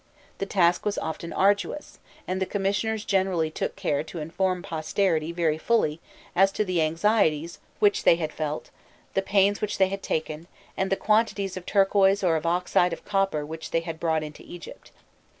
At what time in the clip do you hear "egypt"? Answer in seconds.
14.41-14.89